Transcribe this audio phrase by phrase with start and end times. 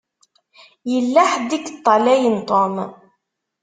[0.91, 2.75] Yella ḥedd i yeṭṭalayen Tom.